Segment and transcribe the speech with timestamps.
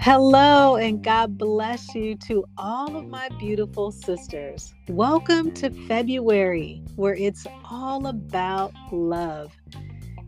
[0.00, 4.72] Hello, and God bless you to all of my beautiful sisters.
[4.86, 9.52] Welcome to February, where it's all about love.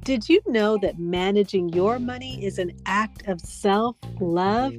[0.02, 4.74] Did you know that managing your money is an act of self love?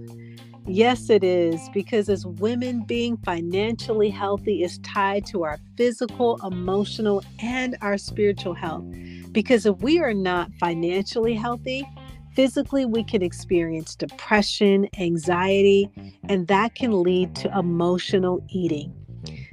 [0.67, 7.23] Yes, it is, because as women, being financially healthy is tied to our physical, emotional,
[7.39, 8.83] and our spiritual health.
[9.31, 11.87] Because if we are not financially healthy,
[12.35, 15.89] Physically, we can experience depression, anxiety,
[16.29, 18.93] and that can lead to emotional eating.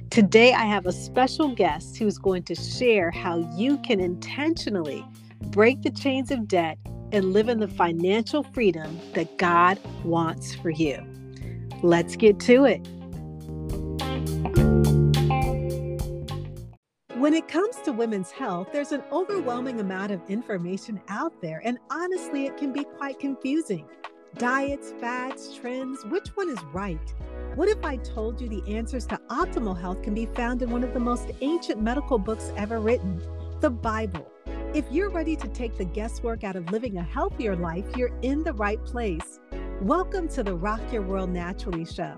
[0.09, 5.03] Today, I have a special guest who's going to share how you can intentionally
[5.47, 6.77] break the chains of debt
[7.11, 11.05] and live in the financial freedom that God wants for you.
[11.83, 12.87] Let's get to it.
[17.17, 21.79] When it comes to women's health, there's an overwhelming amount of information out there, and
[21.89, 23.87] honestly, it can be quite confusing.
[24.35, 27.15] Diets, fads, trends, which one is right?
[27.55, 30.83] What if I told you the answers to optimal health can be found in one
[30.83, 33.19] of the most ancient medical books ever written,
[33.61, 34.31] the Bible?
[34.75, 38.43] If you're ready to take the guesswork out of living a healthier life, you're in
[38.43, 39.39] the right place.
[39.81, 42.15] Welcome to the Rock Your World Naturally show.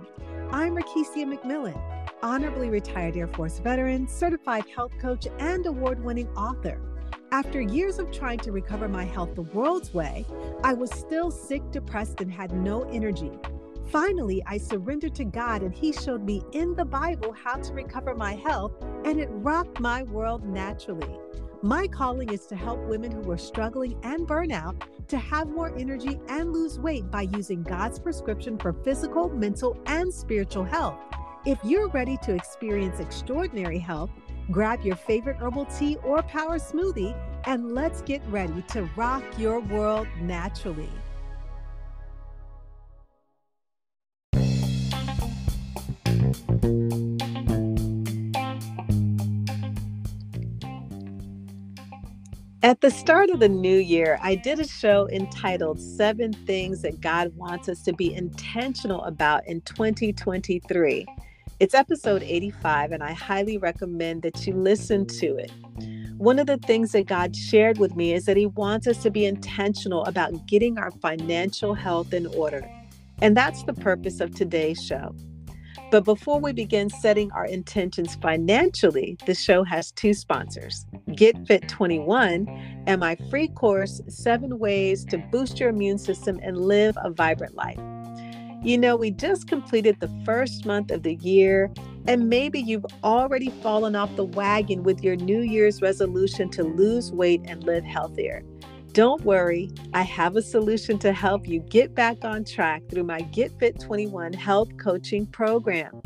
[0.52, 1.89] I'm Rakesia McMillan
[2.22, 6.80] honorably retired Air Force veteran, certified health coach, and award winning author.
[7.32, 10.26] After years of trying to recover my health the world's way,
[10.64, 13.32] I was still sick, depressed, and had no energy.
[13.92, 18.16] Finally, I surrendered to God, and He showed me in the Bible how to recover
[18.16, 18.74] my health,
[19.06, 21.20] and it rocked my world naturally.
[21.62, 26.20] My calling is to help women who are struggling and burnout to have more energy
[26.30, 31.00] and lose weight by using God's prescription for physical, mental, and spiritual health.
[31.50, 34.12] If you're ready to experience extraordinary health,
[34.52, 39.60] grab your favorite herbal tea or power smoothie and let's get ready to rock your
[39.60, 40.92] world naturally.
[52.62, 57.02] At the start of the new year, I did a show entitled Seven Things That
[57.02, 61.08] God Wants Us to Be Intentional About in 2023.
[61.60, 65.52] It's episode 85, and I highly recommend that you listen to it.
[66.18, 69.12] One of the things that God shared with me is that He wants us to
[69.12, 72.66] be intentional about getting our financial health in order.
[73.22, 75.14] And that's the purpose of today's show.
[75.92, 81.68] But before we begin setting our intentions financially, the show has two sponsors Get Fit
[81.68, 82.48] 21
[82.88, 87.56] and my free course, Seven Ways to Boost Your Immune System and Live a Vibrant
[87.56, 87.80] Life.
[88.62, 91.72] You know, we just completed the first month of the year,
[92.08, 97.10] and maybe you've already fallen off the wagon with your New Year's resolution to lose
[97.10, 98.44] weight and live healthier.
[98.92, 103.22] Don't worry, I have a solution to help you get back on track through my
[103.22, 106.02] Get Fit 21 health coaching program.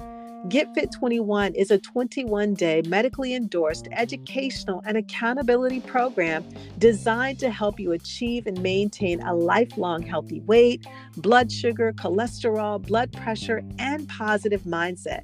[0.49, 6.43] Get Fit 21 is a 21 day medically endorsed educational and accountability program
[6.79, 13.13] designed to help you achieve and maintain a lifelong healthy weight, blood sugar, cholesterol, blood
[13.13, 15.21] pressure, and positive mindset.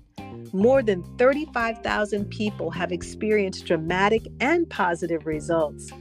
[0.54, 5.92] More than 35,000 people have experienced dramatic and positive results.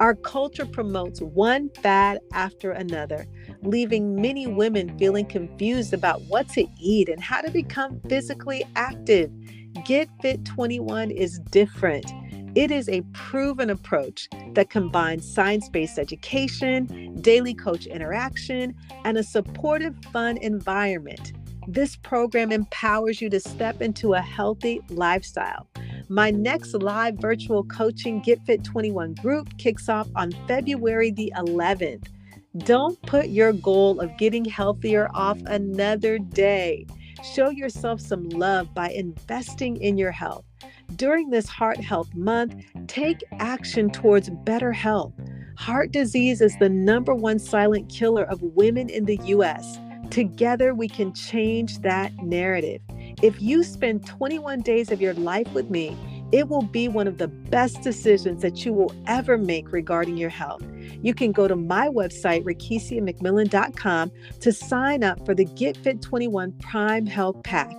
[0.00, 3.26] Our culture promotes one fad after another,
[3.66, 9.30] leaving many women feeling confused about what to eat and how to become physically active.
[9.84, 12.06] Get Fit 21 is different.
[12.54, 18.74] It is a proven approach that combines science based education, daily coach interaction,
[19.04, 21.34] and a supportive, fun environment.
[21.68, 25.66] This program empowers you to step into a healthy lifestyle.
[26.08, 32.06] My next live virtual coaching Get Fit 21 group kicks off on February the 11th.
[32.58, 36.86] Don't put your goal of getting healthier off another day.
[37.34, 40.44] Show yourself some love by investing in your health.
[40.94, 45.12] During this Heart Health Month, take action towards better health.
[45.58, 49.78] Heart disease is the number one silent killer of women in the U.S.
[50.10, 52.80] Together, we can change that narrative.
[53.22, 55.96] If you spend 21 days of your life with me,
[56.32, 60.30] it will be one of the best decisions that you will ever make regarding your
[60.30, 60.62] health.
[61.02, 66.52] You can go to my website, rakesiamcmillan.com, to sign up for the Get Fit 21
[66.58, 67.74] Prime Health Pack.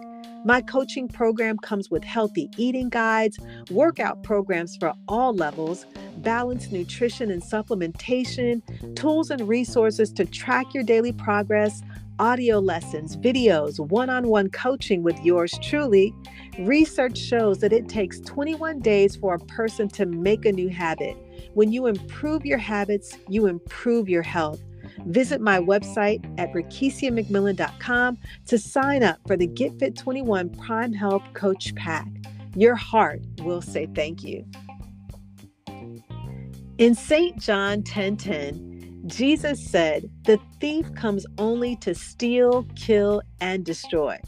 [0.45, 3.37] My coaching program comes with healthy eating guides,
[3.69, 5.85] workout programs for all levels,
[6.19, 8.61] balanced nutrition and supplementation,
[8.95, 11.81] tools and resources to track your daily progress,
[12.19, 16.13] audio lessons, videos, one on one coaching with yours truly.
[16.59, 21.15] Research shows that it takes 21 days for a person to make a new habit,
[21.53, 24.61] When you improve your habits, you improve your health.
[25.05, 28.17] Visit my website at rakesiamcmillan.com
[28.47, 32.07] to sign up for the Get Fit 21 Prime Health Coach Pack.
[32.55, 34.45] Your heart will say thank you.
[36.77, 37.39] In St.
[37.39, 44.19] John 10:10, Jesus said, "The thief comes only to steal, kill, and destroy.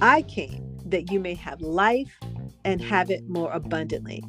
[0.00, 2.18] I came that you may have life
[2.64, 4.22] and have it more abundantly."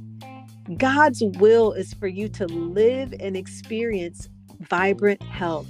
[0.78, 4.30] God's will is for you to live and experience
[4.60, 5.68] vibrant health.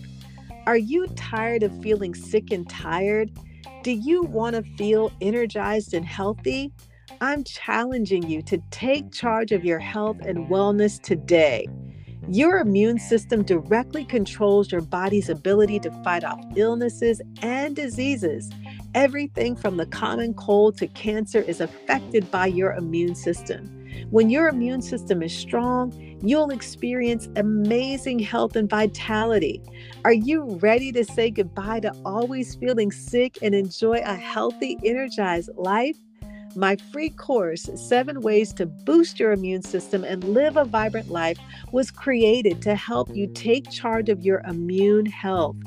[0.68, 3.32] Are you tired of feeling sick and tired?
[3.82, 6.74] Do you want to feel energized and healthy?
[7.22, 11.68] I'm challenging you to take charge of your health and wellness today.
[12.28, 18.52] Your immune system directly controls your body's ability to fight off illnesses and diseases.
[18.94, 23.79] Everything from the common cold to cancer is affected by your immune system.
[24.10, 29.62] When your immune system is strong, you'll experience amazing health and vitality.
[30.04, 35.50] Are you ready to say goodbye to always feeling sick and enjoy a healthy, energized
[35.56, 35.98] life?
[36.56, 41.38] My free course, Seven Ways to Boost Your Immune System and Live a Vibrant Life,
[41.72, 45.58] was created to help you take charge of your immune health.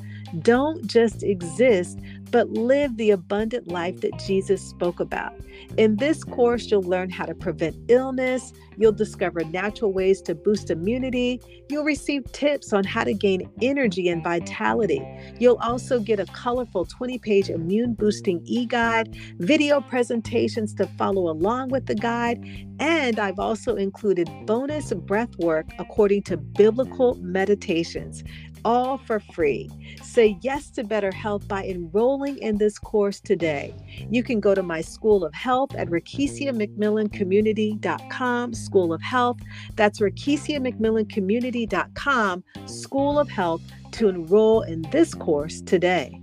[0.40, 1.99] Don't just exist,
[2.31, 5.34] but live the abundant life that Jesus spoke about.
[5.76, 10.70] In this course, you'll learn how to prevent illness, you'll discover natural ways to boost
[10.70, 15.02] immunity, you'll receive tips on how to gain energy and vitality.
[15.38, 21.31] You'll also get a colorful 20 page immune boosting e guide, video presentations to follow
[21.31, 22.43] along with the guide,
[22.81, 28.25] and I've also included bonus breath work according to biblical meditations
[28.64, 29.70] all for free.
[30.03, 33.75] Say yes to better health by enrolling in this course today.
[34.11, 39.38] You can go to my School of Health at RakesiaMcMillanCommunity.com, School of Health.
[39.76, 43.62] That's RakesiaMcMillanCommunity.com, School of Health,
[43.93, 46.19] to enroll in this course today.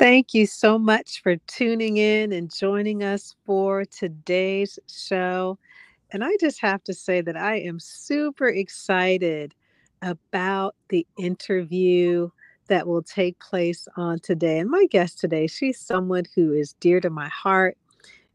[0.00, 5.58] Thank you so much for tuning in and joining us for today's show.
[6.12, 9.54] And I just have to say that I am super excited
[10.02, 12.30] about the interview
[12.68, 14.58] that will take place on today.
[14.58, 17.76] And my guest today, she's someone who is dear to my heart.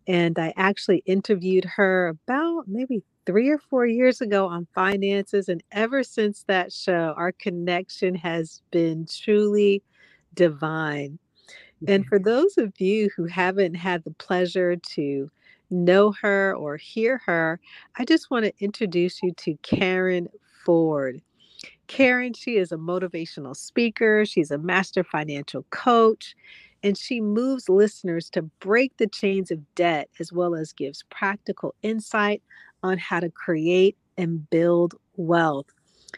[0.08, 5.50] And I actually interviewed her about maybe three or four years ago on finances.
[5.50, 9.82] And ever since that show, our connection has been truly
[10.34, 11.18] divine.
[11.88, 12.10] And mm-hmm.
[12.10, 15.32] for those of you who haven't had the pleasure to
[15.70, 17.60] know her or hear her,
[17.98, 20.28] I just want to introduce you to Karen
[20.66, 21.22] Ford.
[21.88, 26.36] Karen, she is a motivational speaker, she's a master financial coach,
[26.84, 31.76] and she moves listeners to break the chains of debt as well as gives practical
[31.82, 32.42] insight
[32.84, 35.68] on how to create and build wealth.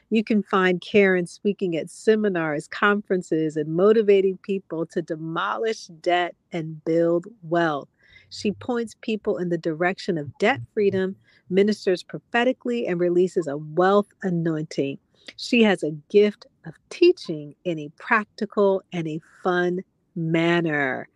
[0.10, 6.84] You can find Karen speaking at seminars, conferences, and motivating people to demolish debt and
[6.86, 7.90] build wealth.
[8.30, 11.16] She points people in the direction of debt freedom,
[11.50, 14.98] ministers prophetically, and releases a wealth anointing.
[15.38, 19.80] She has a gift of teaching in a practical and a fun
[20.16, 21.08] manner.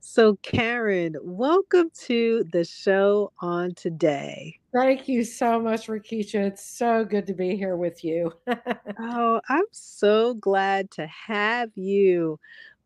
[0.00, 4.58] So, Karen, welcome to the show on today.
[4.72, 6.46] Thank you so much, Rakesia.
[6.46, 8.32] It's so good to be here with you.
[8.98, 12.38] oh, I'm so glad to have you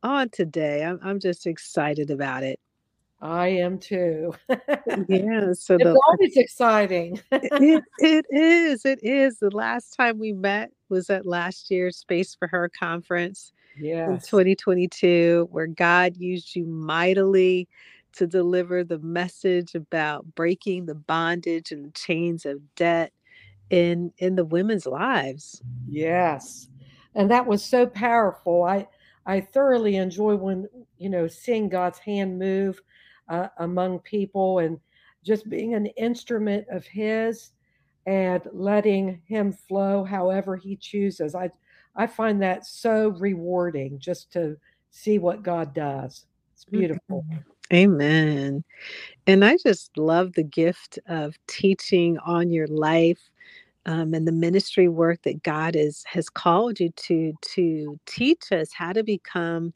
[0.03, 0.83] on today.
[0.83, 2.59] I'm, I'm just excited about it.
[3.21, 4.35] I am too.
[4.49, 7.21] yeah, so it's the, always exciting.
[7.33, 8.85] it, it is.
[8.85, 9.39] It is.
[9.39, 14.09] The last time we met was at last year's Space for Her conference yes.
[14.09, 17.69] in 2022, where God used you mightily
[18.17, 23.13] to deliver the message about breaking the bondage and the chains of debt
[23.71, 25.63] in in the women's lives.
[25.89, 26.69] Yes.
[27.15, 28.63] And that was so powerful.
[28.65, 28.87] I
[29.27, 30.69] I thoroughly enjoy when,
[30.99, 32.81] you know, seeing God's hand move
[33.29, 34.79] uh, among people and
[35.25, 37.53] just being an instrument of His
[38.07, 41.35] and letting Him flow however He chooses.
[41.35, 41.51] I
[41.97, 44.57] I find that so rewarding just to
[44.91, 46.27] see what God does.
[46.53, 47.25] It's beautiful.
[47.31, 47.75] Mm-hmm.
[47.75, 48.65] Amen.
[49.27, 53.31] And I just love the gift of teaching on your life
[53.87, 58.73] um, and the ministry work that God is, has called you to to teach us
[58.73, 59.73] how to become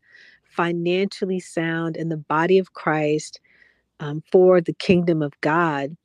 [0.59, 3.41] financially sound in the body of Christ
[4.00, 5.97] um, for the kingdom of God.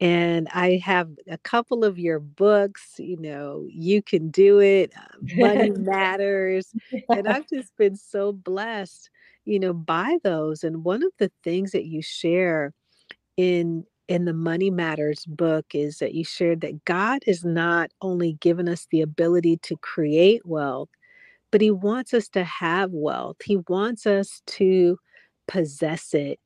[0.00, 5.18] And I have a couple of your books, you know, You Can Do It, uh,
[5.36, 6.74] Money Matters.
[7.12, 9.08] And I've just been so blessed,
[9.44, 10.64] you know, by those.
[10.64, 12.72] And one of the things that you share
[13.36, 18.34] in in the Money Matters book is that you shared that God is not only
[18.34, 20.90] given us the ability to create wealth,
[21.54, 23.36] but he wants us to have wealth.
[23.44, 24.98] He wants us to
[25.46, 26.40] possess it.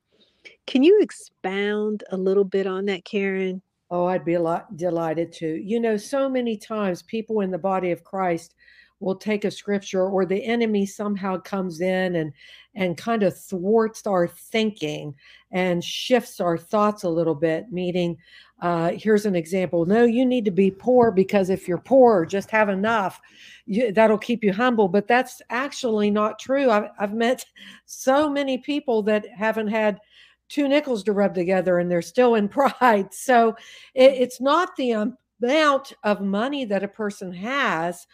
[0.67, 3.63] Can you expound a little bit on that, Karen?
[3.91, 5.47] Oh, I'd be lot delighted to.
[5.47, 8.55] You know, so many times people in the body of Christ
[9.01, 12.31] will take a scripture or the enemy somehow comes in and
[12.75, 15.15] and kind of thwarts our thinking
[15.53, 18.19] and shifts our thoughts a little bit meaning
[18.61, 22.51] uh, here's an example no you need to be poor because if you're poor just
[22.51, 23.21] have enough
[23.67, 27.45] you, that'll keep you humble but that's actually not true I've, I've met
[27.87, 30.01] so many people that haven't had
[30.49, 32.49] two nickels to rub together and they're still in
[32.81, 33.57] pride so
[33.95, 35.13] it, it's not the
[35.43, 38.07] amount of money that a person has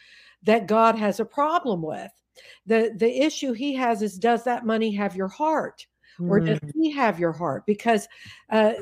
[0.44, 2.10] that God has a problem with.
[2.66, 5.86] The the issue he has is does that money have your heart?
[6.20, 6.70] Or does mm.
[6.74, 7.66] he have your heart?
[7.66, 8.06] Because
[8.48, 8.74] uh,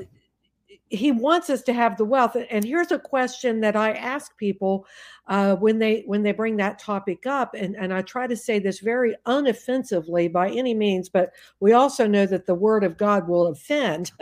[0.92, 4.87] he wants us to have the wealth and here's a question that i ask people
[5.28, 8.58] uh, when they when they bring that topic up and, and i try to say
[8.58, 13.26] this very unoffensively by any means but we also know that the word of god
[13.26, 14.12] will offend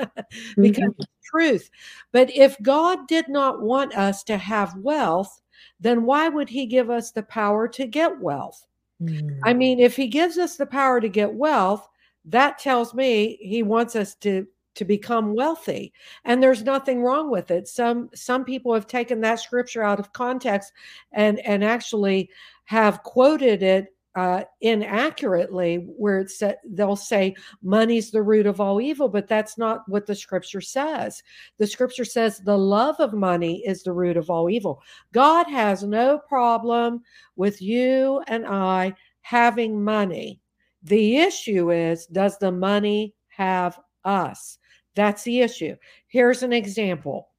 [0.57, 1.01] because mm-hmm.
[1.01, 1.71] it's truth
[2.13, 5.41] but if god did not want us to have wealth
[5.81, 8.67] then why would he give us the power to get wealth?
[9.03, 9.39] Mm.
[9.45, 11.89] I mean, if he gives us the power to get wealth,
[12.27, 15.93] that tells me he wants us to to become wealthy
[16.25, 20.13] and there's nothing wrong with it some some people have taken that scripture out of
[20.13, 20.73] context
[21.13, 22.31] and and actually
[22.65, 28.81] have quoted it uh, inaccurately, where it's said, they'll say money's the root of all
[28.81, 31.23] evil, but that's not what the scripture says.
[31.59, 34.83] The scripture says the love of money is the root of all evil.
[35.13, 37.03] God has no problem
[37.37, 40.41] with you and I having money.
[40.83, 44.59] The issue is, does the money have us?
[45.01, 45.77] That's the issue.
[46.09, 47.31] Here's an example.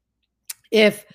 [0.71, 1.05] If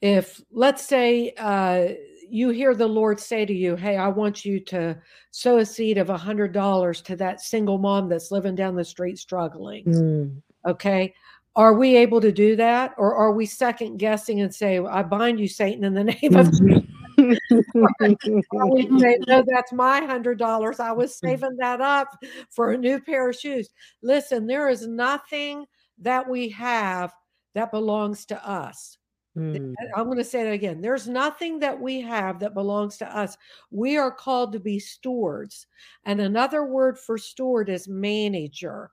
[0.00, 1.94] if let's say uh,
[2.28, 4.96] you hear the Lord say to you, Hey, I want you to
[5.32, 8.84] sow a seed of a hundred dollars to that single mom that's living down the
[8.84, 9.84] street struggling.
[9.84, 10.42] Mm.
[10.64, 11.12] Okay.
[11.56, 12.94] Are we able to do that?
[12.98, 16.52] Or are we second guessing and say, I bind you, Satan, in the name of
[16.52, 16.84] Jesus?
[17.16, 20.78] we say, no, that's my hundred dollars.
[20.78, 22.16] I was saving that up
[22.50, 23.70] for a new pair of shoes.
[24.02, 25.66] Listen, there is nothing
[25.98, 27.12] that we have
[27.54, 28.98] that belongs to us.
[29.36, 29.74] Mm.
[29.94, 30.80] I'm going to say that again.
[30.80, 33.36] There's nothing that we have that belongs to us.
[33.70, 35.66] We are called to be stewards.
[36.04, 38.90] And another word for steward is manager.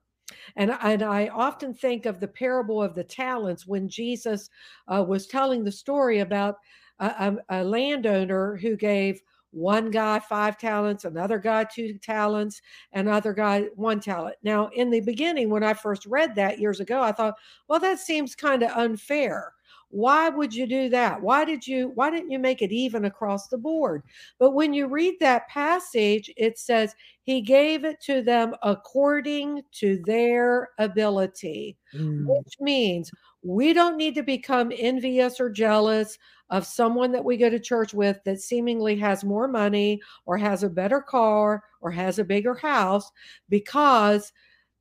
[0.55, 4.49] And, and I often think of the parable of the talents when Jesus
[4.87, 6.57] uh, was telling the story about
[6.99, 7.05] a,
[7.49, 9.21] a, a landowner who gave
[9.53, 12.61] one guy five talents, another guy two talents,
[12.93, 14.35] another guy one talent.
[14.43, 17.35] Now, in the beginning, when I first read that years ago, I thought,
[17.67, 19.53] well, that seems kind of unfair
[19.93, 21.21] why would you do that?
[21.21, 24.01] Why did you why didn't you make it even across the board?
[24.39, 30.01] But when you read that passage, it says he gave it to them according to
[30.07, 32.25] their ability, mm.
[32.25, 33.11] which means
[33.43, 36.17] we don't need to become envious or jealous
[36.49, 40.63] of someone that we go to church with that seemingly has more money or has
[40.63, 43.11] a better car or has a bigger house
[43.47, 44.33] because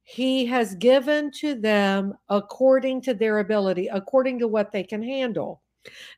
[0.04, 5.62] he has given to them according to their ability, according to what they can handle.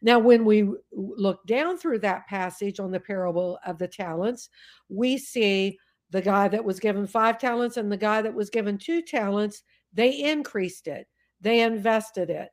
[0.02, 4.50] Now, when we look down through that passage on the parable of the talents,
[4.88, 5.78] we see
[6.10, 9.62] the guy that was given five talents and the guy that was given two talents,
[9.92, 11.08] they increased it,
[11.40, 12.50] they invested it.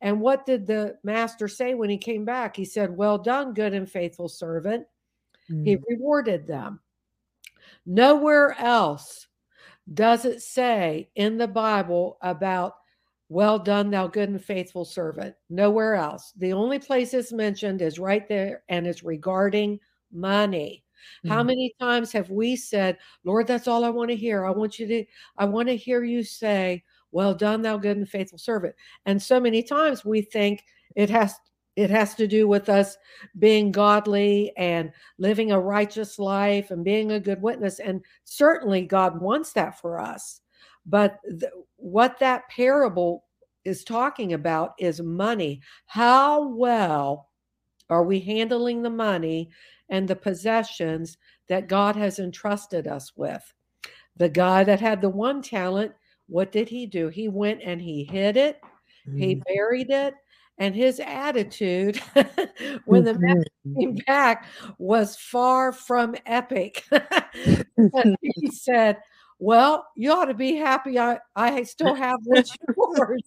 [0.00, 2.56] And what did the master say when he came back?
[2.56, 4.86] He said, Well done, good and faithful servant.
[5.50, 5.66] Mm.
[5.66, 6.80] He rewarded them.
[7.86, 9.27] Nowhere else
[9.94, 12.74] does it say in the Bible about,
[13.28, 15.34] well done, thou good and faithful servant?
[15.50, 16.32] Nowhere else.
[16.36, 19.80] The only place it's mentioned is right there, and it's regarding
[20.12, 20.84] money.
[21.24, 21.34] Mm-hmm.
[21.34, 24.44] How many times have we said, Lord, that's all I want to hear?
[24.44, 25.04] I want you to,
[25.36, 28.74] I want to hear you say, Well done, thou good and faithful servant.
[29.06, 30.64] And so many times we think
[30.96, 31.34] it has
[31.78, 32.96] it has to do with us
[33.38, 37.78] being godly and living a righteous life and being a good witness.
[37.78, 40.40] And certainly God wants that for us.
[40.84, 43.22] But th- what that parable
[43.64, 45.60] is talking about is money.
[45.86, 47.28] How well
[47.88, 49.48] are we handling the money
[49.88, 51.16] and the possessions
[51.48, 53.54] that God has entrusted us with?
[54.16, 55.92] The guy that had the one talent,
[56.26, 57.06] what did he do?
[57.06, 58.60] He went and he hid it,
[59.08, 59.16] mm.
[59.16, 60.14] he buried it,
[60.58, 61.96] and his attitude
[62.84, 63.78] when the mm-hmm.
[63.78, 64.46] came back
[64.78, 66.84] was far from epic.
[68.22, 68.98] he said,
[69.38, 70.98] Well, you ought to be happy.
[70.98, 73.22] I, I still have what's yours.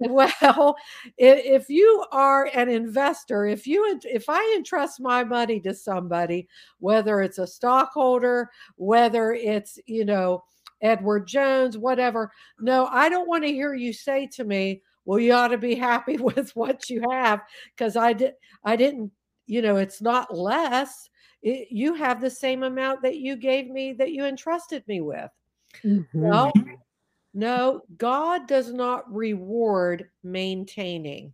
[0.00, 0.76] well,
[1.16, 6.48] if you are an investor, if you if I entrust my money to somebody,
[6.80, 10.44] whether it's a stockholder, whether it's you know
[10.82, 15.32] Edward Jones, whatever, no, I don't want to hear you say to me, "Well, you
[15.32, 17.40] ought to be happy with what you have,"
[17.74, 19.10] because I did I didn't
[19.46, 21.08] you know it's not less
[21.40, 25.30] it, you have the same amount that you gave me that you entrusted me with.
[25.82, 26.20] Mm-hmm.
[26.20, 26.52] No,
[27.32, 31.32] no, God does not reward maintaining,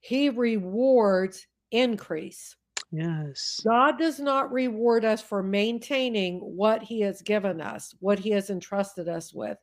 [0.00, 2.56] He rewards increase.
[2.92, 3.62] Yes.
[3.64, 8.50] God does not reward us for maintaining what He has given us, what He has
[8.50, 9.56] entrusted us with.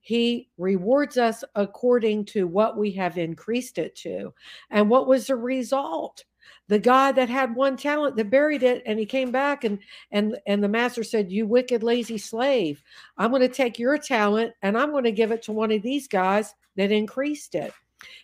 [0.00, 4.32] He rewards us according to what we have increased it to.
[4.70, 6.24] And what was the result?
[6.68, 9.80] the guy that had one talent that buried it and he came back and
[10.12, 12.82] and and the master said you wicked lazy slave
[13.18, 15.82] i'm going to take your talent and i'm going to give it to one of
[15.82, 17.72] these guys that increased it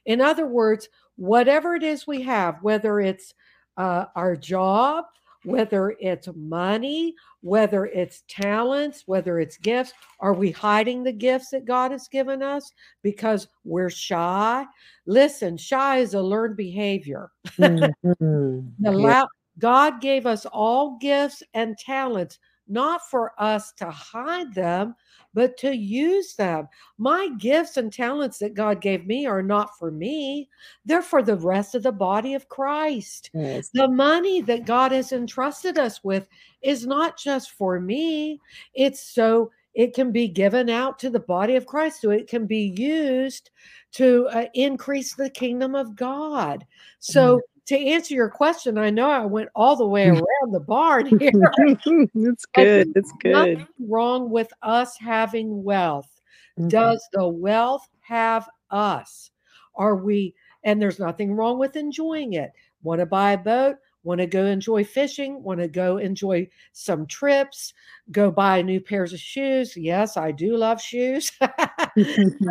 [0.07, 3.35] in other words whatever it is we have whether it's
[3.77, 5.05] uh, our job
[5.45, 9.93] whether it's money, whether it's talents, whether it's gifts.
[10.21, 12.71] Are we hiding the gifts that God has given us
[13.03, 14.65] because we're shy?
[15.07, 17.31] Listen, shy is a learned behavior.
[18.05, 19.01] Mm-hmm.
[19.01, 19.25] yeah.
[19.59, 22.39] God gave us all gifts and talents,
[22.73, 24.95] not for us to hide them,
[25.35, 26.69] but to use them.
[26.99, 30.49] My gifts and talents that God gave me are not for me,
[30.85, 33.31] they're for the rest of the body of Christ.
[33.35, 33.71] Yes.
[33.75, 36.29] The money that God has entrusted us with
[36.63, 38.41] is not just for me,
[38.75, 42.47] it's so it can be given out to the body of Christ, so it can
[42.47, 43.51] be used
[43.93, 46.67] to uh, increase the kingdom of God.
[46.99, 50.61] So, mm to answer your question, I know I went all the way around the
[50.61, 51.31] barn here.
[52.15, 52.93] it's good.
[52.95, 53.33] It's good.
[53.33, 56.11] Nothing wrong with us having wealth.
[56.59, 56.69] Mm-hmm.
[56.69, 59.31] Does the wealth have us?
[59.75, 62.51] Are we, and there's nothing wrong with enjoying it.
[62.83, 63.77] Want to buy a boat?
[64.05, 65.43] Want to go enjoy fishing?
[65.43, 67.73] Want to go enjoy some trips?
[68.11, 69.77] Go buy new pairs of shoes?
[69.77, 71.31] Yes, I do love shoes.
[71.41, 71.89] I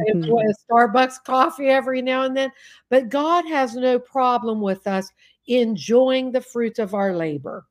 [0.07, 2.51] enjoy a Starbucks coffee every now and then.
[2.89, 5.09] But God has no problem with us
[5.47, 7.65] enjoying the fruits of our labor.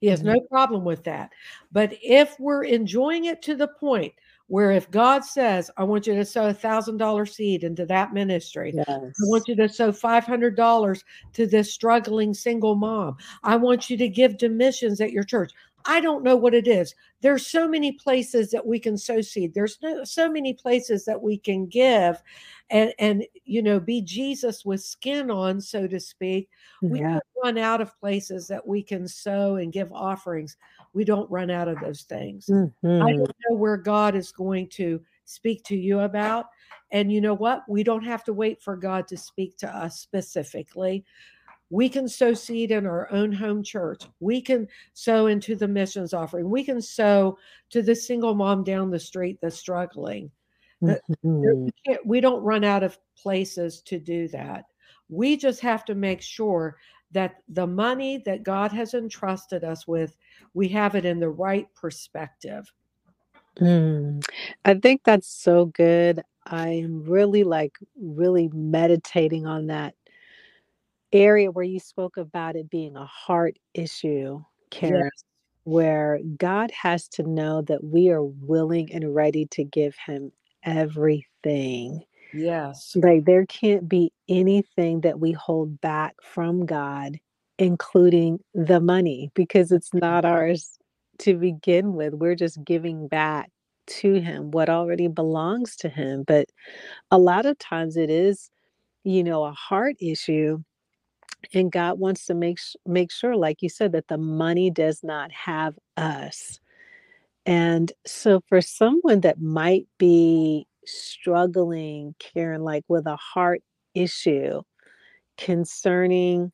[0.00, 0.54] He has no mm-hmm.
[0.54, 1.30] problem with that.
[1.72, 4.14] But if we're enjoying it to the point
[4.50, 8.12] where if God says, I want you to sow a thousand dollar seed into that
[8.12, 8.88] ministry, yes.
[8.88, 13.88] I want you to sow five hundred dollars to this struggling single mom, I want
[13.88, 15.52] you to give to missions at your church.
[15.84, 16.94] I don't know what it is.
[17.20, 19.54] There's so many places that we can sow seed.
[19.54, 22.22] There's no, so many places that we can give
[22.70, 26.48] and and you know be Jesus with skin on, so to speak.
[26.82, 27.18] We yeah.
[27.42, 30.56] run out of places that we can sow and give offerings.
[30.92, 32.46] We don't run out of those things.
[32.46, 33.02] Mm-hmm.
[33.02, 36.46] I don't know where God is going to speak to you about.
[36.92, 37.62] And you know what?
[37.68, 41.04] We don't have to wait for God to speak to us specifically.
[41.70, 44.02] We can sow seed in our own home church.
[44.18, 46.50] We can sow into the missions offering.
[46.50, 47.38] We can sow
[47.70, 50.30] to the single mom down the street that's struggling.
[50.82, 51.68] Mm-hmm.
[51.86, 54.64] We, we don't run out of places to do that.
[55.08, 56.76] We just have to make sure
[57.12, 60.16] that the money that God has entrusted us with,
[60.54, 62.72] we have it in the right perspective.
[63.60, 64.24] Mm,
[64.64, 66.22] I think that's so good.
[66.46, 69.94] I'm really like really meditating on that
[71.12, 75.24] area where you spoke about it being a heart issue, Karen, yes.
[75.64, 80.32] where God has to know that we are willing and ready to give Him
[80.64, 82.02] everything.
[82.32, 82.92] Yes.
[82.94, 87.18] Like there can't be anything that we hold back from God,
[87.58, 90.78] including the money, because it's not ours
[91.18, 92.14] to begin with.
[92.14, 93.50] We're just giving back
[93.86, 96.24] to Him what already belongs to Him.
[96.26, 96.48] But
[97.10, 98.50] a lot of times it is,
[99.02, 100.62] you know, a heart issue
[101.54, 105.32] and God wants to make make sure like you said that the money does not
[105.32, 106.60] have us.
[107.46, 113.62] And so for someone that might be struggling Karen like with a heart
[113.94, 114.62] issue
[115.38, 116.52] concerning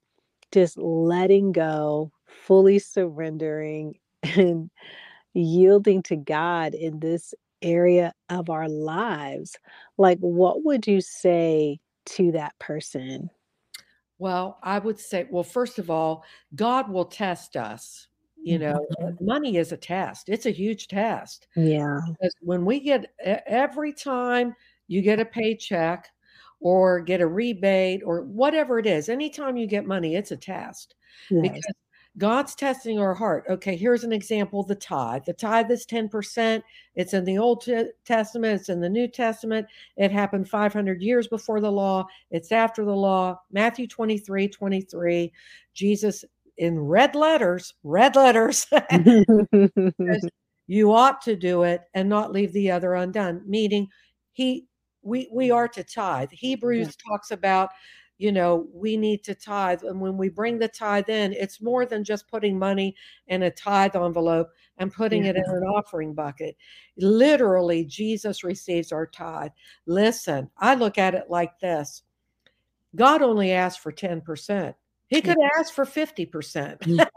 [0.52, 4.70] just letting go, fully surrendering and
[5.34, 9.56] yielding to God in this area of our lives,
[9.98, 13.30] like what would you say to that person?
[14.18, 16.24] Well, I would say, well, first of all,
[16.54, 18.08] God will test us.
[18.42, 19.24] You know, mm-hmm.
[19.26, 20.28] money is a test.
[20.28, 21.48] It's a huge test.
[21.56, 21.98] Yeah.
[22.06, 24.54] Because when we get every time
[24.86, 26.08] you get a paycheck
[26.60, 30.94] or get a rebate or whatever it is, anytime you get money, it's a test.
[31.28, 31.42] Yes.
[31.42, 31.64] Because
[32.18, 33.44] God's testing our heart.
[33.48, 35.24] Okay, here's an example the tithe.
[35.26, 36.62] The tithe is 10%.
[36.94, 37.66] It's in the Old
[38.04, 39.66] Testament, it's in the New Testament.
[39.96, 43.40] It happened 500 years before the law, it's after the law.
[43.52, 45.32] Matthew 23 23.
[45.74, 46.24] Jesus
[46.58, 48.66] in red letters, red letters,
[50.66, 53.88] you ought to do it and not leave the other undone, meaning
[54.32, 54.66] he
[55.02, 55.54] we we mm.
[55.54, 56.30] are to tithe.
[56.32, 57.10] Hebrews yeah.
[57.10, 57.70] talks about
[58.18, 59.82] you know, we need to tithe.
[59.82, 62.94] And when we bring the tithe in, it's more than just putting money
[63.26, 64.48] in a tithe envelope
[64.78, 65.30] and putting yeah.
[65.30, 66.56] it in an offering bucket.
[66.96, 69.50] Literally, Jesus receives our tithe.
[69.86, 72.02] Listen, I look at it like this
[72.94, 74.74] God only asked for 10%.
[75.08, 76.84] He could ask for 50%.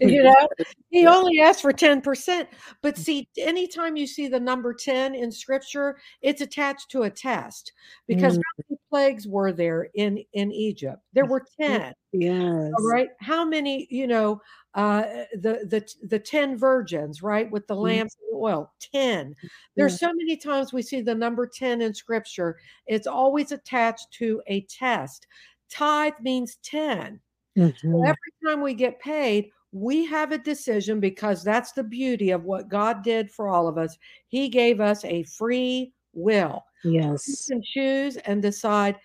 [0.00, 0.48] you know,
[0.90, 2.46] he only asked for 10%.
[2.80, 7.72] But see, anytime you see the number 10 in scripture, it's attached to a test
[8.08, 8.42] because mm.
[8.42, 11.02] how many plagues were there in, in Egypt?
[11.12, 11.92] There were 10.
[12.12, 12.72] Yes.
[12.78, 13.08] All right.
[13.20, 14.40] How many, you know,
[14.74, 17.82] uh, the the the 10 virgins, right, with the mm.
[17.82, 18.18] lamps mm.
[18.30, 19.34] and oil, 10.
[19.76, 20.08] There's yeah.
[20.08, 22.56] so many times we see the number 10 in scripture.
[22.86, 25.26] It's always attached to a test.
[25.70, 27.20] Tithe means 10.
[27.58, 27.92] Mm-hmm.
[27.92, 32.44] So every time we get paid, we have a decision because that's the beauty of
[32.44, 33.96] what God did for all of us.
[34.28, 36.64] He gave us a free will.
[36.84, 37.28] Yes.
[37.28, 38.96] You can choose and decide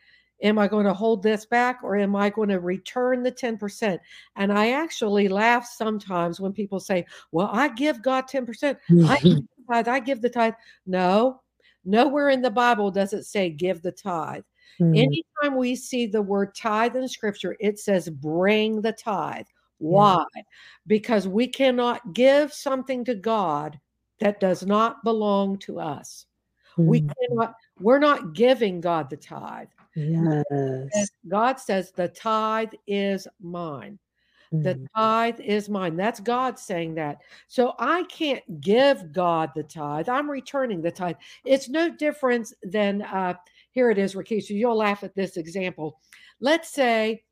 [0.41, 3.97] am I going to hold this back or am I going to return the 10%?
[4.36, 8.78] And I actually laugh sometimes when people say, well, I give God 10%.
[9.08, 9.88] I give the tithe.
[9.88, 10.54] I give the tithe.
[10.86, 11.41] No,
[11.86, 14.43] nowhere in the Bible does it say give the tithe.
[14.80, 14.97] Mm.
[14.97, 19.45] Anytime we see the word tithe in scripture, it says bring the tithe.
[19.78, 20.25] Why?
[20.38, 20.43] Mm.
[20.88, 23.80] Because we cannot give something to God
[24.19, 26.25] that does not belong to us.
[26.78, 26.86] Mm.
[26.86, 29.67] We cannot, we're not giving God the tithe.
[29.95, 31.10] Yes.
[31.28, 33.99] God says the tithe is mine.
[34.51, 34.88] The mm.
[34.95, 35.95] tithe is mine.
[35.95, 37.17] That's God saying that.
[37.47, 40.10] So I can't give God the tithe.
[40.10, 41.15] I'm returning the tithe.
[41.45, 43.36] It's no difference than uh,
[43.71, 44.51] here it is, Rakesia.
[44.51, 45.99] You'll laugh at this example.
[46.39, 47.23] Let's say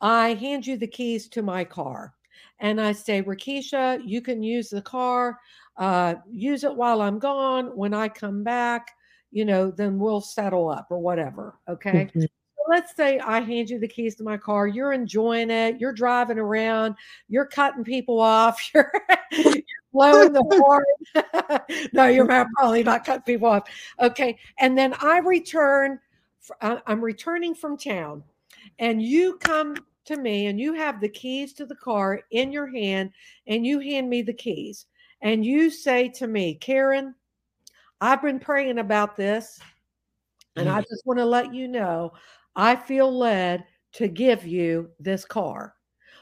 [0.00, 2.14] I hand you the keys to my car
[2.60, 5.38] and I say, Rakesia, you can use the car,
[5.76, 7.66] uh, use it while I'm gone.
[7.76, 8.90] When I come back,
[9.32, 11.58] you know, then we'll settle up or whatever.
[11.68, 12.06] Okay.
[12.06, 12.24] Mm-hmm.
[12.68, 14.66] Let's say I hand you the keys to my car.
[14.66, 15.80] You're enjoying it.
[15.80, 16.94] You're driving around.
[17.28, 18.70] You're cutting people off.
[18.74, 18.92] You're,
[19.32, 20.44] you're blowing the
[21.64, 21.88] horn.
[21.92, 23.68] no, you're probably not cutting people off.
[24.00, 24.38] Okay.
[24.58, 25.98] And then I return,
[26.60, 28.22] I'm returning from town,
[28.78, 32.66] and you come to me and you have the keys to the car in your
[32.66, 33.10] hand,
[33.46, 34.86] and you hand me the keys.
[35.22, 37.14] And you say to me, Karen,
[38.00, 39.58] I've been praying about this,
[40.56, 40.88] and I mm.
[40.88, 42.12] just want to let you know
[42.56, 43.64] I feel led
[43.94, 45.74] to give you this car.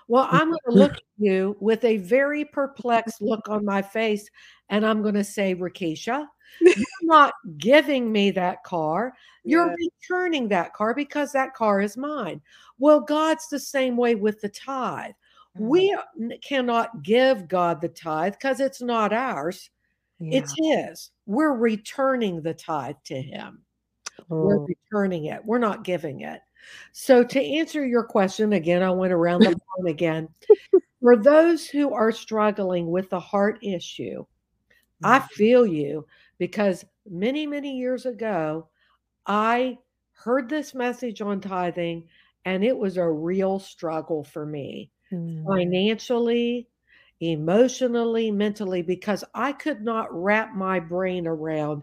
[0.09, 4.29] Well, I'm going to look at you with a very perplexed look on my face,
[4.69, 6.27] and I'm going to say, Rakesia,
[6.61, 9.15] you're not giving me that car.
[9.45, 9.89] You're yeah.
[10.03, 12.41] returning that car because that car is mine.
[12.79, 15.13] Well, God's the same way with the tithe.
[15.57, 15.69] Mm-hmm.
[15.69, 15.97] We
[16.43, 19.71] cannot give God the tithe because it's not ours,
[20.19, 20.39] yeah.
[20.39, 21.11] it's His.
[21.27, 23.63] We're returning the tithe to Him.
[24.31, 24.47] Oh.
[24.47, 26.41] We're returning it, we're not giving it.
[26.93, 30.29] So, to answer your question again, I went around the phone again.
[31.01, 34.25] For those who are struggling with the heart issue,
[35.03, 35.27] I mm-hmm.
[35.35, 36.07] feel you
[36.39, 38.69] because many, many years ago,
[39.27, 39.79] I
[40.13, 42.05] heard this message on tithing
[42.45, 45.45] and it was a real struggle for me mm.
[45.47, 46.69] financially,
[47.21, 51.83] emotionally, mentally, because I could not wrap my brain around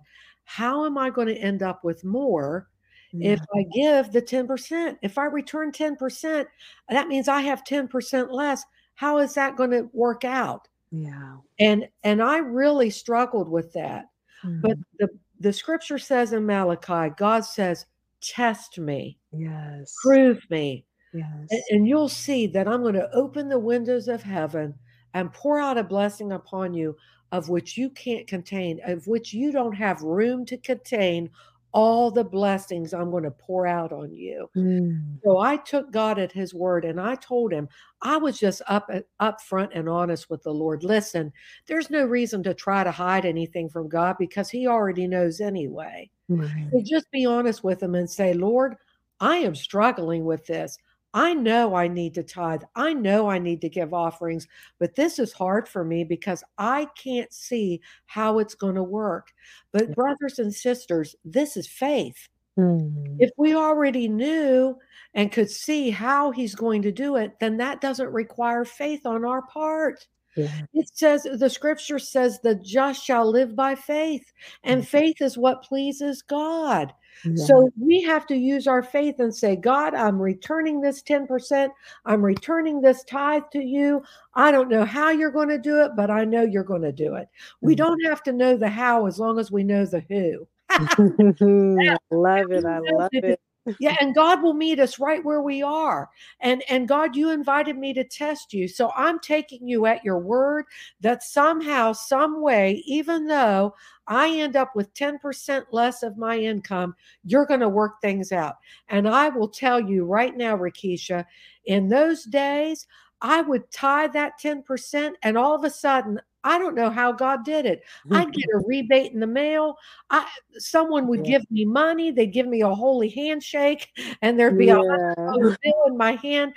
[0.49, 2.67] how am I going to end up with more
[3.11, 3.33] yeah.
[3.33, 6.45] If I give the 10%, if I return 10%,
[6.89, 8.63] that means I have 10% less.
[8.95, 10.67] How is that going to work out?
[10.91, 11.37] Yeah.
[11.59, 14.05] And and I really struggled with that.
[14.43, 14.61] Mm-hmm.
[14.61, 15.09] But the
[15.39, 17.85] the scripture says in Malachi, God says,
[18.21, 19.17] test me.
[19.31, 19.93] Yes.
[20.03, 20.85] Prove me.
[21.13, 21.47] Yes.
[21.49, 24.75] And, and you'll see that I'm going to open the windows of heaven
[25.13, 26.95] and pour out a blessing upon you
[27.31, 31.29] of which you can't contain, of which you don't have room to contain
[31.71, 34.49] all the blessings I'm going to pour out on you.
[34.57, 35.17] Mm.
[35.23, 37.69] So I took God at his word and I told him
[38.01, 38.89] I was just up
[39.19, 40.83] up front and honest with the Lord.
[40.83, 41.31] Listen,
[41.67, 46.09] there's no reason to try to hide anything from God because he already knows anyway.
[46.27, 46.67] Right.
[46.71, 48.75] So just be honest with him and say, "Lord,
[49.19, 50.77] I am struggling with this.
[51.13, 52.63] I know I need to tithe.
[52.75, 54.47] I know I need to give offerings,
[54.79, 59.31] but this is hard for me because I can't see how it's going to work.
[59.71, 62.29] But, brothers and sisters, this is faith.
[62.57, 63.15] Mm.
[63.19, 64.77] If we already knew
[65.13, 69.25] and could see how he's going to do it, then that doesn't require faith on
[69.25, 70.07] our part.
[70.39, 70.47] Yeah.
[70.73, 74.31] It says the scripture says the just shall live by faith,
[74.63, 74.87] and Mhm.
[74.87, 76.93] faith is what pleases God.
[77.25, 77.45] Yeah.
[77.45, 81.73] So we have to use our faith and say, God, I'm returning this 10%.
[82.05, 84.01] I'm returning this tithe to you.
[84.35, 86.91] I don't know how you're going to do it, but I know you're going to
[86.93, 87.27] do it.
[87.61, 87.77] We Mhm.
[87.77, 90.47] don't have to know the how as long as we know the who.
[91.91, 92.65] I love it.
[92.65, 93.39] I love it.
[93.79, 97.77] Yeah and god will meet us right where we are and and god you invited
[97.77, 100.65] me to test you so i'm taking you at your word
[101.01, 103.73] that somehow some way even though
[104.07, 106.95] i end up with 10% less of my income
[107.25, 108.55] you're going to work things out.
[108.87, 111.25] And i will tell you right now rakesia
[111.65, 112.87] in those days
[113.21, 117.43] i would tie that 10% and all of a sudden I don't know how God
[117.45, 117.83] did it.
[118.11, 119.75] I'd get a rebate in the mail.
[120.09, 121.25] I someone would Yeah.
[121.25, 122.11] give me money.
[122.11, 123.89] They'd give me a holy handshake,
[124.21, 125.15] and there'd be a Yeah.
[125.27, 126.53] $100 bill in my hand.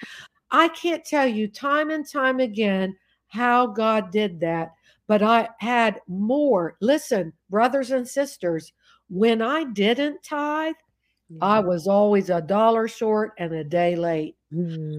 [0.52, 2.96] I can't tell you time and time again
[3.28, 4.72] how God did that,
[5.08, 6.76] but I had more.
[6.80, 8.72] Listen, brothers and sisters,
[9.10, 10.74] when I didn't tithe,
[11.40, 14.36] I was always a dollar short and a day late.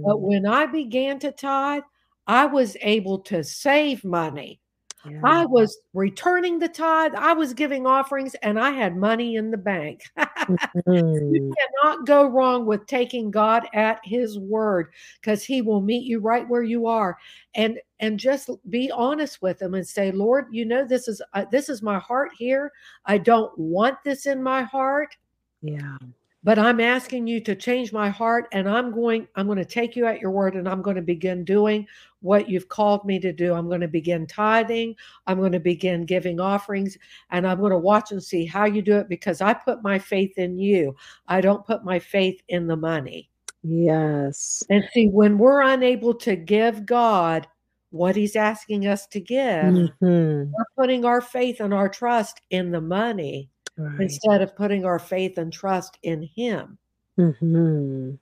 [0.04, 0.24] But Mm.
[0.24, 1.84] when I began to tithe,
[2.28, 4.62] I was able to save money.
[5.10, 5.20] Yeah.
[5.24, 9.58] I was returning the tithe, I was giving offerings, and I had money in the
[9.58, 10.04] bank.
[10.18, 11.34] Mm.
[11.34, 16.20] You cannot go wrong with taking God at his word because he will meet you
[16.20, 17.18] right where you are
[17.56, 21.46] and and just be honest with him and say lord you know this is uh,
[21.52, 22.72] this is my heart here
[23.06, 25.16] i don't want this in my heart
[25.62, 25.98] Yeah.
[26.44, 29.96] But i'm asking you to change my heart and i'm going i'm going to take
[29.96, 31.86] you at your word and i'm going to begin doing
[32.22, 34.96] what you've called me to do i'm going to begin tithing
[35.28, 36.98] i'm going to begin giving offerings
[37.32, 39.98] and i'm going to watch and see how you do it because i put my
[39.98, 40.96] faith in you
[41.28, 43.30] i don't put my faith in the money
[43.66, 44.62] Yes.
[44.70, 47.48] and see when we're unable to give god
[47.92, 50.52] what he's asking us to give Mhm.
[50.52, 54.00] we're putting our faith and our trust in the money Right.
[54.02, 56.78] instead of putting our faith and trust in him
[57.20, 58.20] Mhm.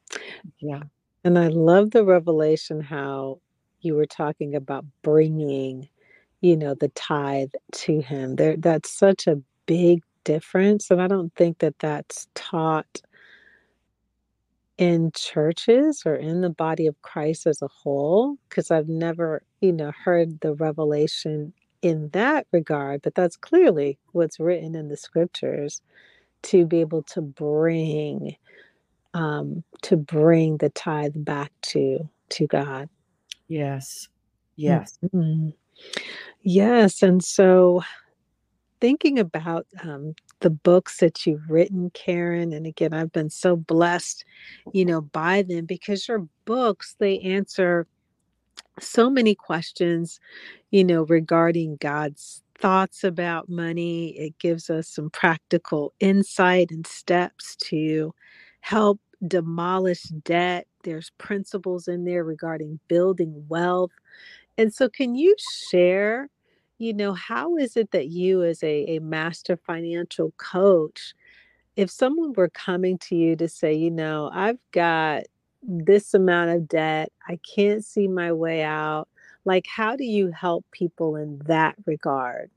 [0.62, 0.84] yeah
[1.26, 3.42] And I love the revelation how
[3.82, 5.90] you were talking about bringing,
[6.42, 8.36] you know, the tithe to him.
[8.38, 13.02] There, that's such a big difference, and I don't think that that's taught
[14.80, 18.38] in churches or in the body of Christ as a whole.
[18.50, 23.02] Because I've never, you know, heard the revelation in that regard.
[23.02, 25.82] But that's clearly what's written in the scriptures
[26.44, 28.36] to be able to bring
[29.14, 32.90] um, to bring the tithe back to to God.
[33.48, 34.08] yes
[34.56, 35.54] yes Mhm.
[36.44, 37.84] Yes, and so
[38.80, 44.26] thinking about um, the books that you've written, Karen, and again, I've been so blessed,
[44.74, 47.88] you know, by them because your books they answer
[48.82, 50.20] so many questions,
[50.72, 54.10] you know, regarding God's thoughts about money.
[54.18, 58.14] It gives us some practical insight and steps to
[58.62, 60.68] help demolish debt.
[60.84, 63.92] There's principles in there regarding building wealth.
[64.58, 65.36] And so, can you
[65.72, 66.30] share,
[66.80, 71.14] you know, how is it that you, as a, a master financial coach,
[71.76, 75.24] if someone were coming to you to say, you know, I've got
[75.64, 79.08] this amount of debt, I can't see my way out,
[79.46, 82.50] like, how do you help people in that regard?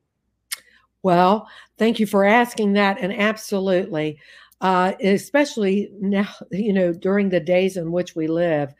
[1.02, 2.98] Well, thank you for asking that.
[3.00, 4.18] And absolutely,
[4.60, 8.74] uh, especially now, you know, during the days in which we live,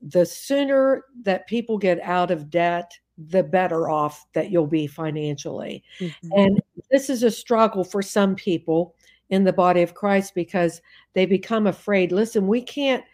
[0.00, 5.82] the sooner that people get out of debt, the better off that you'll be financially.
[6.00, 6.12] Mhm.
[6.36, 8.94] And this is a struggle for some people
[9.30, 10.82] in the body of Christ because
[11.14, 12.12] they become afraid.
[12.12, 13.04] Listen, we can't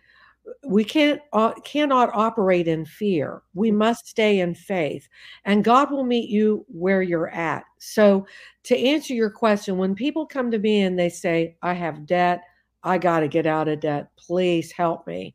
[0.64, 3.42] we can't uh, cannot operate in fear.
[3.54, 5.08] We must stay in faith,
[5.44, 7.64] and God will meet you where you're at.
[7.78, 8.26] So,
[8.64, 12.42] to answer your question, when people come to me and they say, "I have debt,
[12.82, 14.08] I got to get out of debt.
[14.16, 15.34] Please help me,"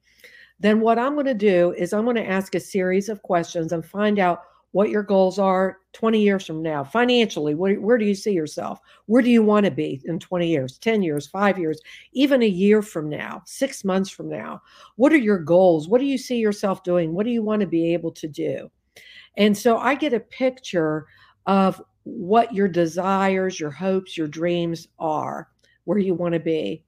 [0.59, 3.71] then what I'm going to do is I'm going to ask a series of questions
[3.71, 4.41] and find out
[4.75, 8.77] what your goals are 20 years from now financially where, where do you see yourself?
[9.05, 11.79] Where do you want to be in 20 years 10 years 5 years
[12.11, 14.61] even a year from now 6 months from now?
[14.97, 15.87] What are your goals?
[15.87, 17.13] What do you see yourself doing?
[17.13, 18.69] What do you want to be able to do?
[19.37, 21.05] And so i get a picture
[21.45, 25.47] of what your desires your hopes your dreams are
[25.85, 26.83] where you want to be.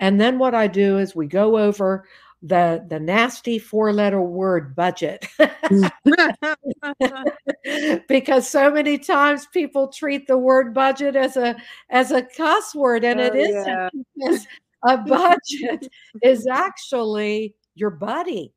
[0.00, 2.04] And then what i do is we go over
[2.42, 5.26] the the nasty four letter word budget
[8.08, 11.56] because so many times people treat the word budget as a
[11.90, 14.38] as a cuss word and oh, it isn't yeah.
[14.86, 15.88] a budget
[16.22, 18.52] is actually your buddy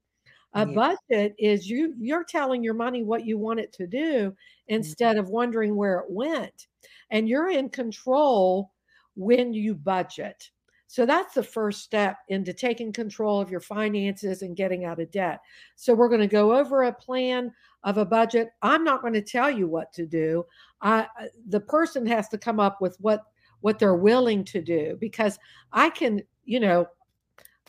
[0.54, 0.76] a yeah.
[0.76, 4.36] budget is you you're telling your money what you want it to do mm-hmm.
[4.67, 6.67] instead of wondering where it went
[7.10, 8.72] and you're in control
[9.15, 10.52] when you budget
[10.91, 15.10] so that's the first step into taking control of your finances and getting out of
[15.10, 15.39] debt.
[15.77, 17.54] So we're going to go over a plan
[17.86, 18.49] of a budget.
[18.62, 20.43] I'm not going to tell you what to do.
[20.82, 21.08] I,
[21.47, 23.21] the person has to come up with what
[23.62, 25.39] what they're willing to do because
[25.71, 26.88] I can, you know,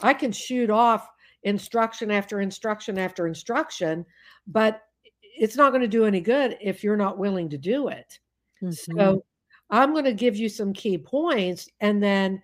[0.02, 1.08] I can shoot off
[1.44, 4.04] instruction after instruction after instruction,
[4.48, 4.82] but
[5.22, 8.18] it's not going to do any good if you're not willing to do it.
[8.60, 8.98] Mm-hmm.
[8.98, 9.24] So
[9.70, 12.42] I'm going to give you some key points and then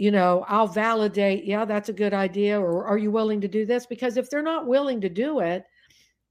[0.00, 3.66] you know, I'll validate, yeah, that's a good idea, or are you willing to do
[3.66, 3.84] this?
[3.84, 5.66] Because if they're not willing to do it,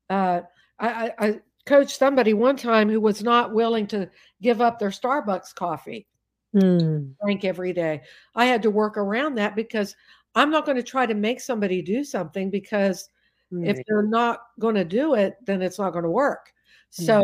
[0.10, 0.41] uh,
[0.79, 4.10] I, I coached somebody one time who was not willing to
[4.41, 6.08] give up their Starbucks coffee,
[6.55, 7.13] mm.
[7.23, 8.01] drink every day.
[8.34, 9.95] I had to work around that because
[10.34, 13.08] I'm not going to try to make somebody do something because
[13.51, 16.51] if they're not going to do it, then it's not going to work.
[16.89, 17.23] So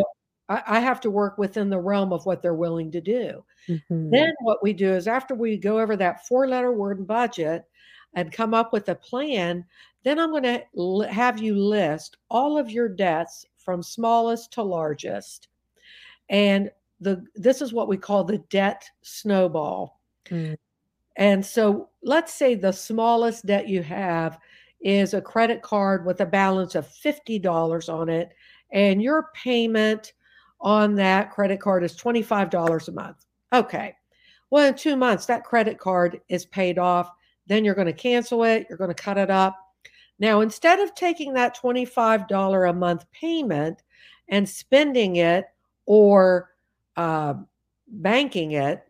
[0.49, 3.43] I, I, have to work within the realm of what they're willing to do.
[3.67, 4.10] Mm-hmm.
[4.12, 7.63] Then what we do is after we go over that four letter word budget
[8.13, 9.65] and come up with a plan,
[10.03, 14.63] then I'm going to l- have you list all of your debts from smallest to
[14.63, 15.47] largest.
[16.29, 16.69] And
[17.01, 19.99] the this is what we call the debt snowball.
[20.29, 20.55] Mm.
[21.17, 24.38] And so let's say the smallest debt you have
[24.81, 28.34] is a credit card with a balance of $50 on it
[28.71, 30.13] and your payment
[30.65, 33.25] on that credit card is $25 a month.
[33.54, 33.95] Okay.
[34.49, 37.10] Well, in two months, that credit card is paid off.
[37.47, 39.56] Then you're going to cancel it, you're going to cut it up.
[40.17, 43.84] Now, instead of taking that $25 a month payment
[44.28, 45.45] and spending it
[45.86, 46.49] or
[46.97, 47.36] uh,
[47.88, 48.82] banking it,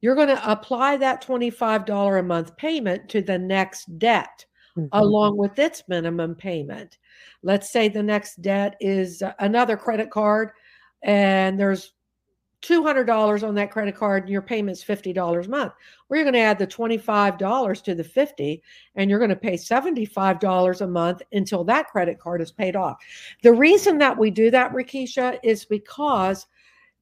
[0.00, 4.46] you're going to apply that $25 a month payment to the next debt
[4.78, 4.86] mm-hmm.
[4.92, 6.98] along with its minimum payment.
[7.42, 10.52] Let's say the next debt is another credit card
[11.02, 11.92] and there's
[12.62, 15.72] $200 on that credit card and your payment's $50 a month.
[16.08, 18.62] We're going to add the $25 to the 50
[18.96, 22.98] and you're going to pay $75 a month until that credit card is paid off.
[23.42, 26.46] The reason that we do that, Rakesia, is because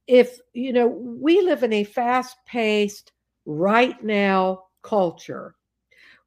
[0.05, 3.11] if, you know, we live in a fast-paced
[3.45, 5.55] right now culture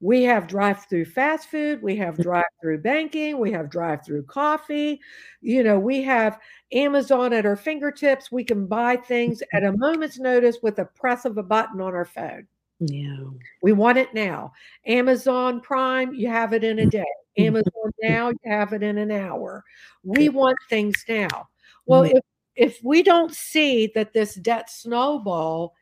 [0.00, 4.24] we have drive through fast food, we have drive through banking, we have drive through
[4.24, 5.00] coffee.
[5.40, 6.38] You know, we have
[6.72, 8.32] Amazon at our fingertips.
[8.32, 11.94] We can buy things at a moment's notice with a press of a button on
[11.94, 12.46] our phone.
[12.80, 13.24] Yeah.
[13.62, 14.52] We want it now.
[14.86, 17.04] Amazon Prime, you have it in a day.
[17.38, 19.62] Amazon now, you have it in an hour.
[20.02, 21.48] We want things now.
[21.86, 22.22] Well, if
[22.56, 25.74] if we don't see that this debt snowball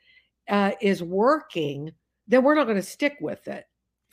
[0.49, 1.93] uh, is working,
[2.27, 3.65] then we're not going to stick with it.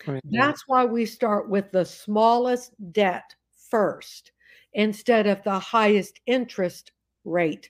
[0.06, 0.22] Right.
[0.26, 3.36] That's why we start with the smallest debt
[3.70, 4.32] first
[4.74, 6.92] instead of the highest interest
[7.24, 7.70] rate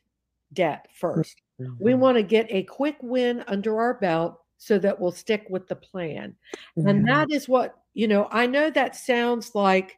[0.53, 1.73] debt 1st mm-hmm.
[1.79, 5.67] We want to get a quick win under our belt so that we'll stick with
[5.67, 6.35] the plan.
[6.77, 6.87] Mm-hmm.
[6.87, 9.97] And that is what, you know, I know that sounds like,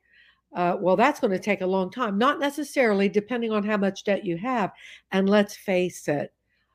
[0.56, 2.18] uh, well, that's going to take a long time.
[2.18, 4.72] Not necessarily, depending on how much debt you have.
[5.12, 6.34] And let's face it.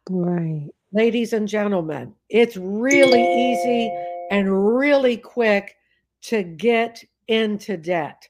[0.09, 0.69] Right.
[0.93, 3.91] Ladies and gentlemen, it's really easy
[4.33, 5.77] and really quick
[6.23, 8.27] to get into debt.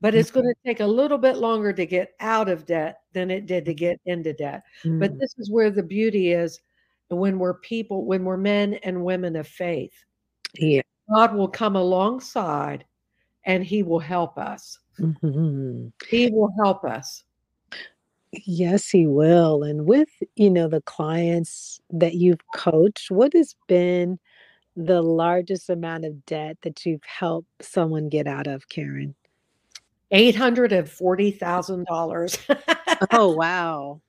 [0.00, 3.30] But it's going to take a little bit longer to get out of debt than
[3.30, 4.62] it did to get into debt.
[4.84, 5.00] Mm.
[5.00, 6.60] But this is where the beauty is
[7.08, 9.94] when we're people, when we're men and women of faith.
[10.54, 10.82] Yeah.
[11.12, 12.84] God will come alongside
[13.44, 14.78] and he will help us.
[15.00, 15.88] Mm-hmm.
[16.08, 17.24] He will help us.
[18.32, 19.62] Yes, he will.
[19.62, 24.18] And with, you know, the clients that you've coached, what has been
[24.76, 29.14] the largest amount of debt that you've helped someone get out of, Karen?
[30.12, 33.08] $840,000.
[33.12, 34.00] oh, wow.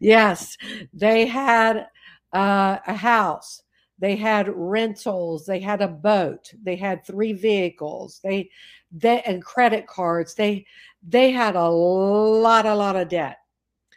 [0.00, 0.56] yes.
[0.92, 1.86] They had
[2.32, 3.62] uh, a house,
[3.98, 8.50] they had rentals, they had a boat, they had three vehicles, they,
[8.90, 10.34] they and credit cards.
[10.34, 10.66] They
[11.06, 13.38] they had a lot, a lot of debt.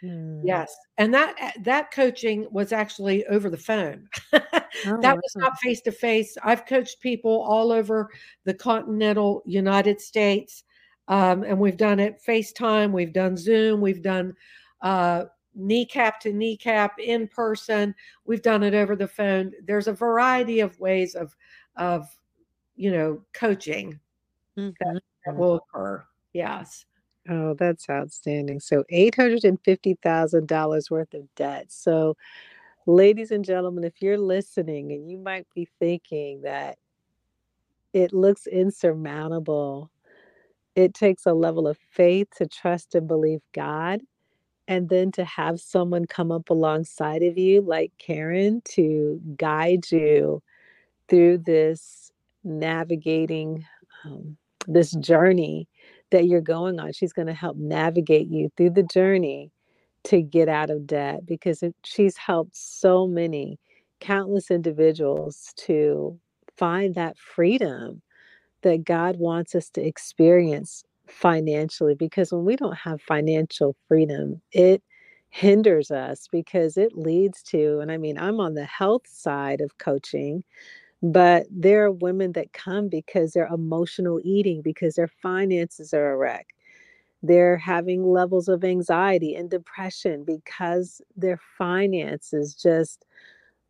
[0.06, 0.42] Hmm.
[0.44, 0.76] Yes.
[0.98, 4.08] And that eh, that coaching was actually over the phone.
[4.34, 6.38] oh, that was not face to face.
[6.44, 8.10] I've coached people all over
[8.44, 10.64] the continental United States.
[11.08, 14.34] Um, and we've done it FaceTime, we've done Zoom, we've done
[14.82, 17.94] uh, kneecap to kneecap in person,
[18.26, 19.52] we've done it over the phone.
[19.66, 21.36] There's a variety of ways of
[21.76, 22.08] of
[22.76, 24.00] you know, coaching
[24.58, 24.70] mm-hmm.
[24.80, 26.06] that, that will occur.
[26.34, 26.86] Yes.
[27.30, 28.60] Oh, that's outstanding.
[28.60, 31.68] So $850,000 worth of debt.
[31.70, 32.18] So,
[32.86, 36.78] ladies and gentlemen, if you're listening and you might be thinking that
[37.94, 39.90] it looks insurmountable,
[40.76, 44.02] it takes a level of faith to trust and believe God.
[44.68, 50.42] And then to have someone come up alongside of you, like Karen, to guide you
[51.08, 52.12] through this
[52.44, 53.66] navigating
[54.06, 55.68] um, this journey
[56.12, 56.94] that you're going on.
[56.94, 59.52] She's going to help navigate you through the journey
[60.06, 63.60] to get out of debt because she's helped so many,
[64.00, 66.20] countless individuals to
[66.58, 68.02] find that freedom
[68.64, 71.96] that God wants us to experience financially.
[71.96, 74.84] Because when we don't have financial freedom, it
[75.30, 79.78] hinders us because it leads to, and I mean, I'm on the health side of
[79.80, 80.44] coaching.
[81.04, 86.18] But there are women that come because they're emotional eating, because their finances are a
[86.18, 86.48] wreck.
[87.24, 93.06] They're having levels of anxiety and depression because their finances just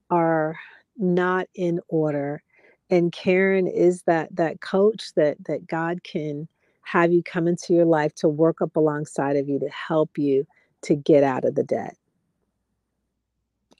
[0.09, 0.57] are
[0.97, 2.41] not in order.
[2.89, 6.47] And Karen is that that coach that that God can
[6.83, 10.45] have you come into your life to work up alongside of you to help you
[10.83, 11.97] to get out of the debt.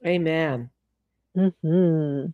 [0.05, 0.71] Amen.
[1.35, 2.25] hmm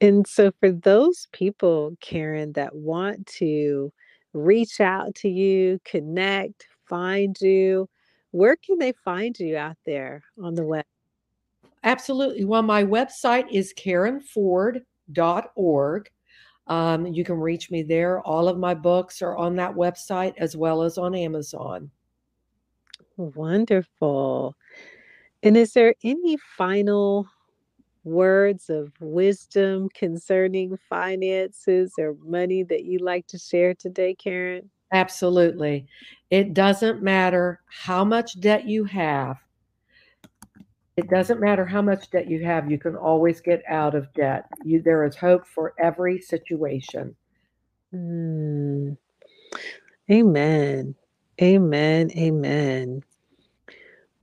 [0.00, 3.92] and so, for those people, Karen, that want to
[4.32, 7.88] reach out to you, connect, find you,
[8.32, 10.84] where can they find you out there on the web?
[11.84, 12.44] Absolutely.
[12.44, 16.10] Well, my website is karenford.org.
[16.66, 18.20] Um, you can reach me there.
[18.22, 21.90] All of my books are on that website as well as on Amazon.
[23.16, 24.56] Wonderful.
[25.42, 27.28] And is there any final
[28.04, 34.70] words of wisdom concerning finances or money that you like to share today, Karen?
[34.92, 35.86] Absolutely.
[36.30, 39.38] It doesn't matter how much debt you have.
[40.96, 44.46] It doesn't matter how much debt you have, you can always get out of debt.
[44.64, 47.16] You, there is hope for every situation.
[47.92, 48.96] Mm.
[50.10, 50.94] Amen.
[51.42, 52.10] Amen.
[52.16, 53.02] Amen.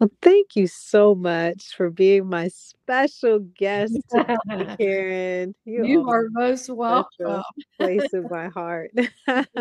[0.02, 4.36] Well, thank you so much for being my special guest today,
[4.80, 5.54] Karen.
[5.64, 7.44] You, you are most welcome.
[7.78, 8.92] Place in my heart.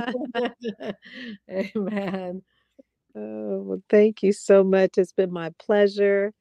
[1.51, 2.43] Amen.
[3.15, 4.97] Oh, well, thank you so much.
[4.97, 6.33] It's been my pleasure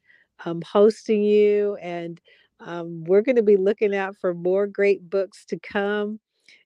[0.45, 2.21] um, hosting you, and
[2.61, 6.21] um, we're going to be looking out for more great books to come.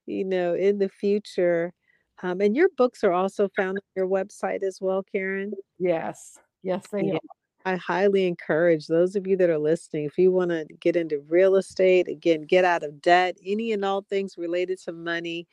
[0.06, 1.74] You know, in the future.
[2.22, 5.54] Um, and your books are also found on your website as well, Karen.
[5.80, 6.38] Yes.
[6.64, 7.20] Yes, they yeah.
[7.66, 11.24] I highly encourage those of you that are listening, if you want to get into
[11.30, 15.48] real estate, again, get out of debt, any and all things related to money,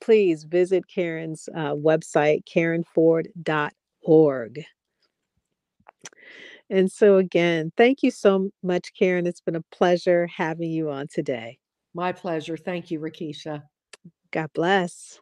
[0.00, 4.64] please visit Karen's uh, website, karenford.org.
[6.70, 9.26] And so, again, thank you so much, Karen.
[9.26, 11.58] It's been a pleasure having you on today.
[11.94, 12.56] My pleasure.
[12.56, 13.62] Thank you, Rakesia.
[14.32, 15.20] God bless.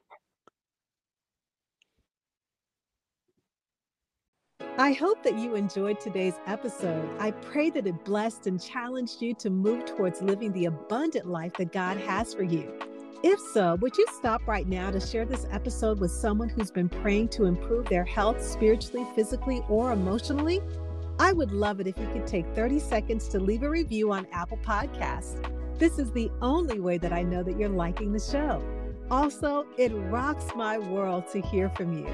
[4.78, 7.08] I hope that you enjoyed today's episode.
[7.18, 11.54] I pray that it blessed and challenged you to move towards living the abundant life
[11.54, 12.70] that God has for you.
[13.22, 16.90] If so, would you stop right now to share this episode with someone who's been
[16.90, 20.60] praying to improve their health spiritually, physically, or emotionally?
[21.18, 24.26] I would love it if you could take 30 seconds to leave a review on
[24.30, 25.42] Apple Podcasts.
[25.78, 28.62] This is the only way that I know that you're liking the show.
[29.10, 32.06] Also, it rocks my world to hear from you.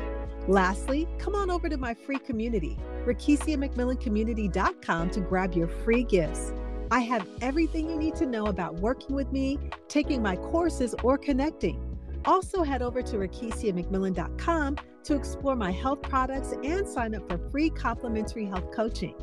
[0.46, 6.52] Lastly, come on over to my free community, RakesiaMcMillanCommunity.com to grab your free gifts.
[6.90, 11.16] I have everything you need to know about working with me, taking my courses, or
[11.16, 11.80] connecting.
[12.26, 17.70] Also, head over to RakesiaMcMillan.com to explore my health products and sign up for free
[17.70, 19.14] complimentary health coaching.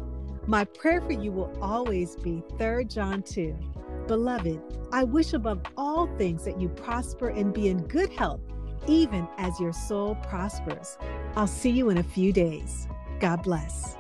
[0.48, 3.56] My prayer for you will always be 3 John 2.
[4.10, 4.60] Beloved,
[4.92, 8.42] I wish above all things that you prosper and be in good health,
[8.88, 10.98] even as your soul prospers.
[11.36, 12.88] I'll see you in a few days.
[13.20, 13.99] God bless.